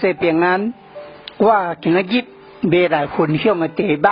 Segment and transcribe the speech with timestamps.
[0.00, 0.72] 这平安，
[1.36, 2.24] 我今日
[2.62, 4.08] 要来分享的题目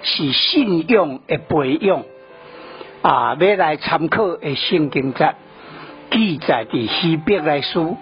[0.00, 2.04] 是信仰的培养
[3.02, 5.34] 啊，要来参考的圣经节
[6.12, 7.96] 记载伫希伯来书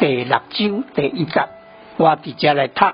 [0.00, 1.42] 第六章第一节，
[1.98, 2.86] 我直接来读。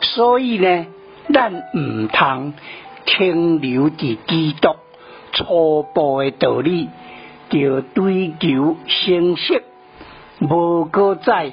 [0.00, 0.86] 所以呢，
[1.32, 2.54] 咱唔通
[3.04, 4.74] 停留伫基督
[5.30, 6.88] 初步的道理，
[7.50, 9.62] 就追求成熟，
[10.40, 11.52] 无过在。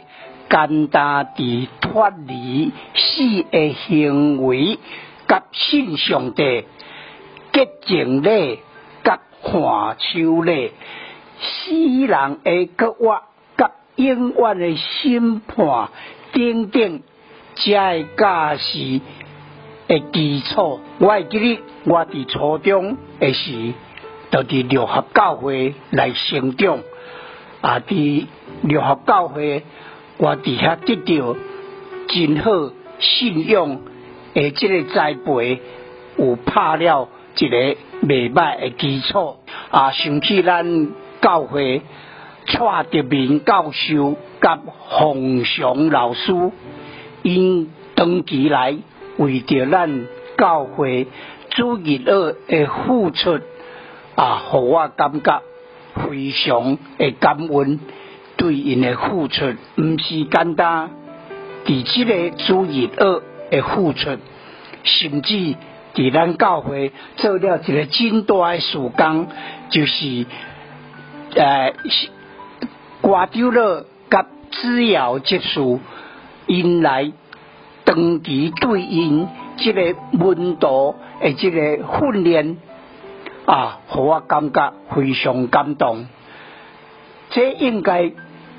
[0.54, 4.77] 简单地脱离死的行为，
[5.27, 6.66] 甲信上帝
[7.52, 8.59] 洁净咧，
[9.03, 9.52] 甲看
[9.98, 10.73] 守咧，
[11.39, 13.23] 死人的国活，
[13.57, 15.89] 甲永远的审判，
[16.31, 17.01] 等等，
[17.55, 19.01] 这个假是
[19.88, 20.81] 的基础。
[20.99, 23.73] 我会记得我伫初中的时，
[24.29, 26.77] 就伫六合教会来成长，
[27.62, 28.27] 啊，伫
[28.62, 29.63] 六合教会。
[30.17, 31.35] 我伫遐得到
[32.08, 33.81] 真好信用
[34.34, 35.60] 诶，即个栽培
[36.18, 37.57] 有拍了一个
[38.01, 39.37] 未歹诶基础
[39.71, 39.91] 啊！
[39.91, 40.90] 想起咱
[41.21, 41.82] 教会
[42.46, 46.34] 蔡德明教授甲洪祥老师
[47.24, 48.76] 因长期来
[49.18, 51.07] 为着咱教会
[51.49, 53.40] 主日学诶付出
[54.15, 55.41] 啊，互我感觉
[55.96, 57.80] 非常诶感恩。
[58.37, 59.45] 对因的付出，
[59.77, 60.89] 毋是简单，
[61.65, 64.17] 伫即个主日学的付出，
[64.84, 65.56] 甚至
[65.94, 69.28] 伫咱教会做了一个真大的事工，
[69.69, 70.25] 就是
[71.35, 71.73] 呃，
[73.01, 75.79] 挂掉了甲资瑶结束，
[76.47, 77.12] 因来
[77.85, 82.57] 长期对因即个温度的即个训练
[83.45, 86.07] 啊，互我感觉非常感动。
[87.29, 88.12] 这应该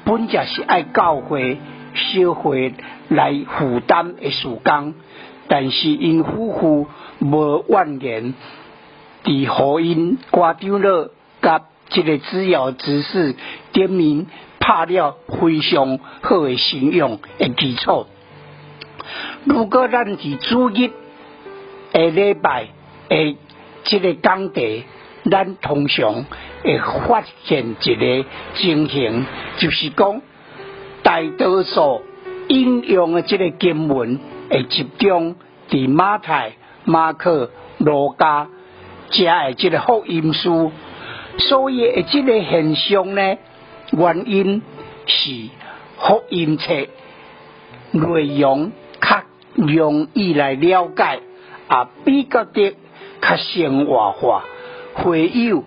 [0.05, 1.58] 本就，是爱教会、
[1.94, 2.74] 社会
[3.08, 4.94] 来负担的事工，
[5.48, 6.86] 但是因夫妇
[7.20, 8.34] 无怨言，
[9.25, 11.10] 伫互因挂张了
[11.41, 13.34] 甲这个资料知识
[13.72, 14.26] 点名
[14.60, 18.06] 拍了非常好的信用的基础。
[19.44, 20.91] 如果咱是主日
[21.93, 22.66] 下礼拜
[23.09, 23.37] 诶，
[23.84, 24.84] 这个讲题。
[25.31, 26.27] 咱通常
[26.62, 28.25] 会发现一个
[28.55, 29.25] 情形，
[29.59, 30.21] 就是讲
[31.03, 32.03] 大多数
[32.49, 34.21] 应用的这个经文
[34.51, 35.37] 会集中
[35.71, 36.53] 伫马太、
[36.85, 38.49] 马克、罗加
[39.11, 40.73] 加的这个福音书，
[41.39, 43.37] 所以这个现象呢，
[43.93, 44.62] 原因
[45.06, 45.49] 是
[45.99, 46.75] 福音册
[47.93, 49.23] 内容较
[49.55, 51.21] 容易来了解，
[51.69, 52.75] 啊，比较的
[53.23, 54.45] 较生活化。
[54.94, 55.65] 会友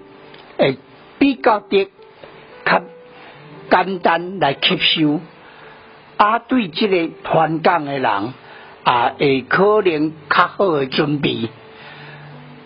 [0.57, 0.77] 会
[1.19, 1.89] 比较的
[2.65, 2.81] 较
[3.69, 5.19] 简单来吸收，
[6.17, 8.33] 啊，对这个传讲的人
[8.83, 11.49] 啊，会可能较好的准备。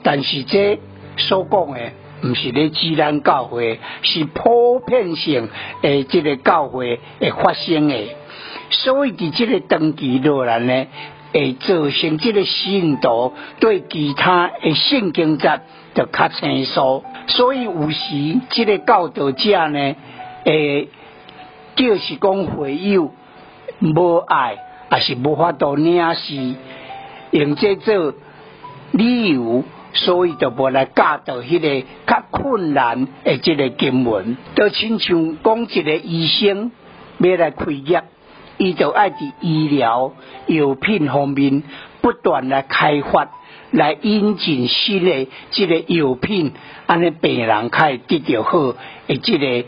[0.04, 0.80] 但是这
[1.18, 1.92] 所讲的，
[2.24, 5.50] 毋是咧自然教会，是普遍性
[5.82, 7.96] 诶，这个教会会发生的。
[8.70, 10.88] 所以伫这个长期落来呢，
[11.34, 15.62] 会造成这个信徒对其他的圣经节。
[15.94, 19.96] 就较清楚，所以有时这个教导者呢，
[20.46, 20.88] 诶，
[21.76, 23.12] 就是讲会有
[23.82, 24.56] 无爱，
[24.90, 26.56] 也是无法度领事，
[27.32, 28.14] 用这做
[28.92, 36.72] 理由，所以就无来教导迄个较困难诶，这个经文，就亲像讲一个医生
[37.18, 38.02] 要来开业，
[38.62, 40.14] 伊就爱伫医疗
[40.46, 41.64] 药品方面
[42.02, 43.30] 不断来开发。
[43.72, 46.52] 来引进新的这个药品，
[46.88, 48.76] 安尼病人可以得到好
[49.08, 49.66] 诶，即个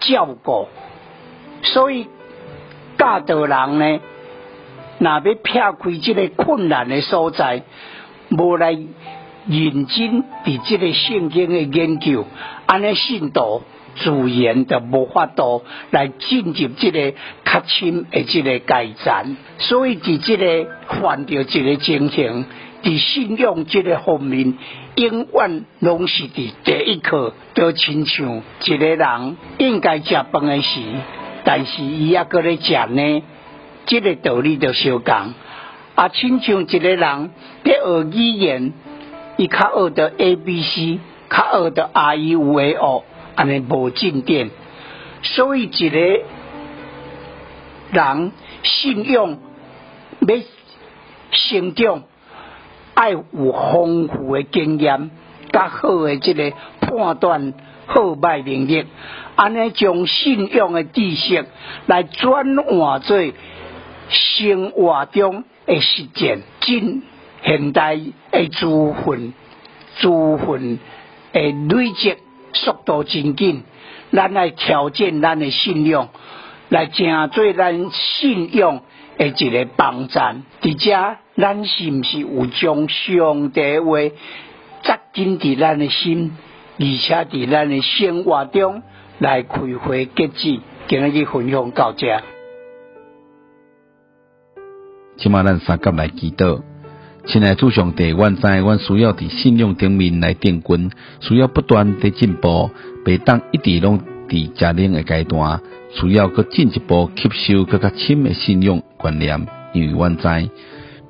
[0.00, 0.68] 照顾。
[1.62, 2.08] 所以
[2.98, 4.00] 教导人呢，
[4.98, 7.62] 若要撇开这个困难的所在，
[8.30, 12.24] 无来认真伫这个圣经的研究，
[12.66, 13.62] 安尼信徒
[13.96, 14.10] 自
[14.42, 17.12] 然就无法度来进入这个
[17.44, 19.36] 较深的这个阶层。
[19.58, 22.46] 所以伫这个犯着这个情形。
[22.82, 24.54] 伫信仰这个方面，
[24.94, 30.80] 永远拢是伫第一课，都亲像一个人应该食饭的时，
[31.42, 33.22] 但是伊也搁咧食呢，
[33.86, 35.14] 这个道理就相共。
[35.96, 37.30] 啊，亲像一个人
[37.64, 37.72] 伫
[38.12, 38.72] 学语言，
[39.36, 43.04] 伊较学到 A、B、C，较学到 R、E、U、A、O，
[43.36, 44.50] 安尼无进展。
[45.22, 45.96] 所以一个
[47.92, 48.32] 人
[48.64, 49.38] 信用
[50.20, 50.36] 要
[51.30, 52.02] 成长。
[52.98, 53.22] 爱有
[53.52, 55.10] 丰富的经验，
[55.52, 56.50] 较好的这个
[56.80, 57.52] 判断
[57.84, 58.86] 好歹能力，
[59.34, 61.44] 安尼将信用的知识
[61.84, 63.18] 来转换做
[64.08, 67.02] 生活中的实践，进
[67.44, 69.34] 现代的资讯、
[69.98, 70.78] 资讯
[71.34, 72.16] 的累积
[72.64, 73.62] 速度真紧，
[74.12, 76.08] 咱来调整咱的信用，
[76.68, 78.82] 来正做咱信用
[79.18, 80.42] 的一个帮站。
[80.62, 83.98] 而且，咱是毋是有将上帝话
[84.82, 86.36] 扎紧伫咱的心，
[86.78, 88.82] 而且伫咱的生活中
[89.18, 90.60] 来开花结籽？
[90.88, 92.22] 今日去分享到这。
[95.16, 96.62] 即马咱三甲来祈祷，
[97.26, 102.70] 亲爱主上帝，阮知阮需要伫信用顶面来定根，需要不断地进步，
[103.04, 105.60] 袂当一直拢伫家庭的阶段，
[105.92, 109.44] 需要搁进一步吸收更较深的信用观念。
[109.74, 110.50] 因为阮知，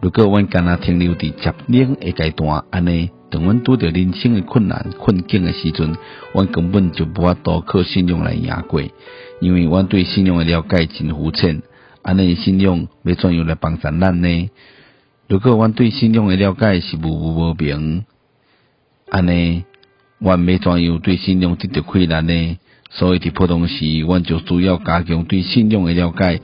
[0.00, 5.94] 如果阮干那停留伫接领的阶段，安尼当阮拄着人生的困难困境的时阵，
[6.32, 8.80] 阮根本就无法度靠信用来赢过，
[9.40, 11.62] 因为阮对信用的了解真肤浅。
[12.00, 14.48] 安尼信用要怎样来帮助咱呢？
[15.28, 18.04] 如果阮对信用的了解是无无无明，
[19.10, 19.64] 安尼
[20.18, 22.58] 阮要怎样对信用得到困难呢？
[22.90, 26.40] 所以伫普通时，阮就需要加强对信用的了解，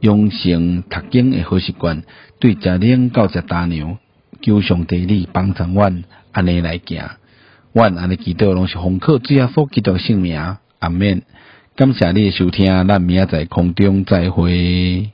[0.00, 2.04] 养成读经的好习惯，
[2.38, 3.98] 对食领到食大牛，
[4.40, 7.04] 求上帝你帮助阮安尼来行。
[7.72, 11.22] 阮安尼祈祷拢是奉靠主耶稣基督圣名，阿免。
[11.74, 15.13] 感谢你的收听，咱明仔载空中再会。